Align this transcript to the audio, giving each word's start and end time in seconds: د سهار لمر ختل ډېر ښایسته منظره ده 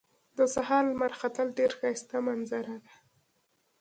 د 0.37 0.39
سهار 0.53 0.83
لمر 0.91 1.11
ختل 1.19 1.47
ډېر 1.57 1.71
ښایسته 1.79 2.17
منظره 2.27 2.75
ده 2.83 2.93